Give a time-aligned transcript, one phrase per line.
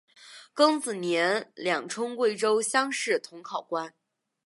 [0.55, 3.93] 庚子年两充贵州乡试同考官。